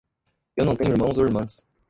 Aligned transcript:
Eu 0.57 0.65
não 0.65 0.75
tenho 0.75 0.93
irmãos 0.93 1.15
ou 1.19 1.25
irmãs. 1.25 1.63